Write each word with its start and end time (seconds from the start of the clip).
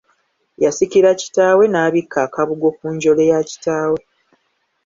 Yasikira 0.63 1.09
kitaawe 1.19 1.63
n'abikka 1.69 2.17
akabugo 2.27 2.67
ku 2.77 2.85
njole 2.93 3.23
ya 3.31 3.39
kitaawe. 3.49 3.99